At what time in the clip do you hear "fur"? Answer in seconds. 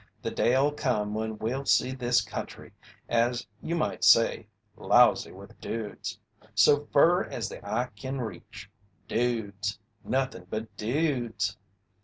6.91-7.25